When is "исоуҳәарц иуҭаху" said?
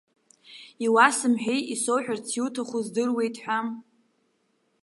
1.73-2.81